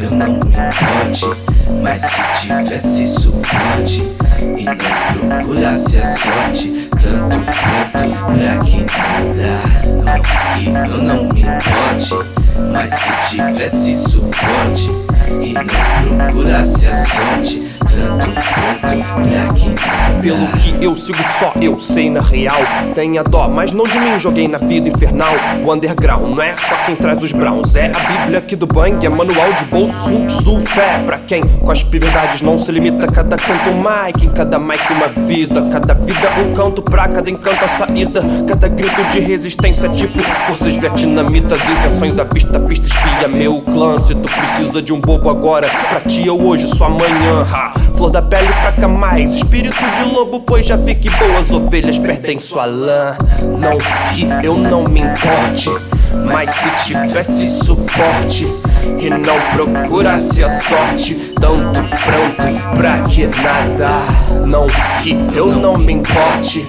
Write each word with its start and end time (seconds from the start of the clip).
eu 0.00 0.10
não 0.10 0.32
me 0.32 0.38
importe. 0.38 1.26
Mas 1.82 2.00
se 2.00 2.46
tivesse 2.46 3.08
suporte 3.08 4.04
e 4.56 4.64
não 4.64 5.28
procurasse 5.28 5.98
a 5.98 6.04
sorte, 6.04 6.88
tanto 6.90 7.36
quanto 7.36 7.92
pra 7.92 8.58
que 8.58 8.78
nada, 8.84 10.22
que 10.58 10.66
eu 10.66 11.02
não 11.02 11.24
me 11.24 11.40
importe. 11.40 12.14
Mas 12.72 12.90
se 12.90 13.12
tivesse 13.30 13.96
suporte 13.96 14.90
e 15.42 15.52
não 15.52 16.16
procurasse 16.26 16.88
a 16.88 16.94
sorte, 16.94 17.57
Pelo 20.22 20.48
que 20.48 20.84
eu 20.84 20.96
sigo 20.96 21.22
só, 21.38 21.52
eu 21.60 21.78
sei 21.78 22.10
na 22.10 22.20
real. 22.20 22.58
Tenha 22.94 23.22
dó, 23.22 23.48
mas 23.48 23.72
não 23.72 23.84
de 23.84 23.98
mim, 24.00 24.18
joguei 24.18 24.48
na 24.48 24.58
vida 24.58 24.88
infernal. 24.88 25.32
O 25.64 25.72
underground 25.72 26.34
não 26.34 26.42
é 26.42 26.54
só 26.54 26.74
quem 26.84 26.96
traz 26.96 27.22
os 27.22 27.32
browns, 27.32 27.76
é 27.76 27.86
a 27.86 28.20
bíblia 28.20 28.38
aqui 28.38 28.56
do 28.56 28.66
bang, 28.66 29.04
é 29.04 29.08
manual 29.08 29.52
de 29.52 29.64
bolso, 29.66 30.08
Sun 30.08 30.26
Tzu, 30.26 30.60
fé. 30.66 31.02
Pra 31.06 31.18
quem 31.18 31.42
cospe 31.64 31.98
verdades 31.98 32.42
não 32.42 32.58
se 32.58 32.72
limita, 32.72 33.06
cada 33.06 33.36
canto 33.36 33.70
um 33.70 33.76
mic, 33.76 34.24
em 34.24 34.30
cada 34.30 34.58
mic 34.58 34.92
uma 34.92 35.08
vida. 35.08 35.68
Cada 35.70 35.94
vida 35.94 36.30
um 36.40 36.54
canto 36.54 36.82
pra 36.82 37.08
cada 37.08 37.30
encanto 37.30 37.64
a 37.64 37.68
saída. 37.68 38.22
Cada 38.46 38.68
grito 38.68 39.02
de 39.10 39.20
resistência, 39.20 39.88
tipo 39.88 40.18
forças 40.46 40.72
vietnamitas, 40.74 41.60
intenções 41.68 42.18
à 42.18 42.24
vista, 42.24 42.58
pista 42.60 42.86
espia 42.86 43.28
meu 43.28 43.60
clã. 43.62 43.96
Se 43.98 44.14
tu 44.14 44.28
precisa 44.28 44.82
de 44.82 44.92
um 44.92 45.00
bobo 45.00 45.30
agora, 45.30 45.68
pra 45.88 46.00
ti 46.00 46.26
eu 46.26 46.40
hoje, 46.40 46.66
só 46.66 46.86
amanhã. 46.86 47.46
Ha. 47.52 47.87
Flor 47.98 48.10
da 48.10 48.22
pele 48.22 48.46
fraca 48.60 48.86
mais, 48.86 49.34
espírito 49.34 49.76
de 49.96 50.04
lobo, 50.14 50.38
pois 50.38 50.64
já 50.64 50.76
vi 50.76 50.94
que 50.94 51.10
boas 51.10 51.50
ovelhas 51.50 51.98
perdem 51.98 52.38
sua 52.38 52.64
lã. 52.64 53.16
Não 53.58 53.76
que 54.14 54.46
eu 54.46 54.56
não 54.56 54.84
me 54.84 55.00
importe, 55.00 55.68
mas 56.24 56.48
se 56.48 56.70
tivesse 56.84 57.44
suporte 57.64 58.46
e 59.00 59.10
não 59.10 59.40
procurasse 59.52 60.44
a 60.44 60.48
sorte, 60.60 61.16
tanto 61.40 61.82
pronto 62.04 62.76
pra 62.76 63.02
que 63.02 63.26
nada. 63.26 64.46
Não 64.46 64.68
que 65.02 65.18
eu 65.34 65.48
não 65.48 65.74
me 65.74 65.94
importe, 65.94 66.64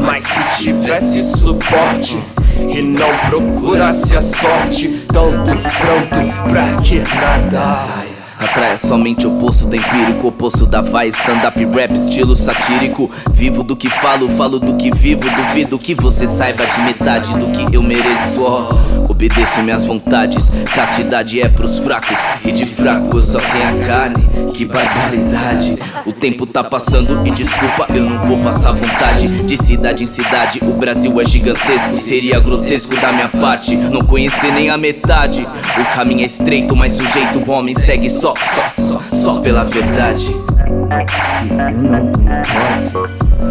mas 0.00 0.24
se 0.24 0.64
tivesse 0.64 1.22
suporte 1.22 2.18
e 2.58 2.82
não 2.82 3.16
procurasse 3.30 4.16
a 4.16 4.20
sorte, 4.20 4.88
tanto 5.06 5.56
pronto 5.78 6.50
pra 6.50 6.74
que 6.82 6.98
nada. 7.14 8.11
Atrai 8.42 8.76
somente 8.76 9.24
o 9.26 9.30
poço 9.38 9.68
do 9.68 9.76
empírico, 9.76 10.26
o 10.26 10.32
poço 10.32 10.66
da 10.66 10.80
vai, 10.80 11.08
stand-up 11.08 11.64
rap, 11.66 11.92
estilo 11.92 12.34
satírico. 12.34 13.08
Vivo 13.32 13.62
do 13.62 13.76
que 13.76 13.88
falo, 13.88 14.28
falo 14.30 14.58
do 14.58 14.74
que 14.74 14.90
vivo. 14.90 15.22
Duvido 15.30 15.78
que 15.78 15.94
você 15.94 16.26
saiba 16.26 16.66
de 16.66 16.82
metade 16.82 17.32
do 17.38 17.46
que 17.52 17.74
eu 17.74 17.82
mereço. 17.82 18.42
Oh, 18.42 19.10
obedeço 19.10 19.62
minhas 19.62 19.86
vontades, 19.86 20.50
castidade 20.74 21.40
é 21.40 21.48
pros 21.48 21.78
fracos. 21.78 22.18
E 22.44 22.50
de 22.50 22.66
fraco 22.66 23.16
eu 23.16 23.22
só 23.22 23.38
tenho 23.38 23.80
a 23.80 23.86
carne, 23.86 24.24
que 24.52 24.64
barbaridade. 24.64 25.78
O 26.04 26.12
tempo 26.12 26.44
tá 26.44 26.64
passando 26.64 27.24
e 27.24 27.30
desculpa, 27.30 27.86
eu 27.94 28.04
não 28.04 28.18
vou 28.26 28.38
passar 28.38 28.72
vontade. 28.72 29.28
De 29.44 29.56
cidade 29.56 30.02
em 30.02 30.08
cidade, 30.08 30.58
o 30.62 30.72
Brasil 30.72 31.20
é 31.20 31.24
gigantesco. 31.24 31.96
Seria 31.96 32.40
grotesco 32.40 32.96
da 33.00 33.12
minha 33.12 33.28
parte 33.28 33.76
não 33.76 34.00
conhecer 34.00 34.52
nem 34.52 34.68
a 34.68 34.76
metade. 34.76 35.46
O 35.78 35.94
caminho 35.94 36.22
é 36.22 36.26
estreito, 36.26 36.74
mas 36.74 36.92
sujeito, 36.92 37.38
o 37.38 37.50
homem 37.50 37.74
segue 37.76 38.10
só 38.10 38.31
só, 38.36 38.82
só, 38.82 39.00
só, 39.22 39.40
pela 39.40 39.64
verdade. 39.64 40.34
Eu 40.92 41.76
não 41.86 42.12